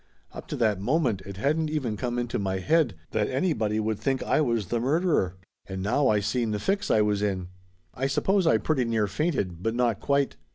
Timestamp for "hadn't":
1.37-1.69